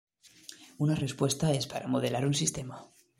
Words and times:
Una 0.79 0.95
respuesta 0.95 1.51
es 1.53 1.67
para 1.67 1.85
modelar 1.87 2.25
un 2.25 2.33
sistema. 2.33 2.89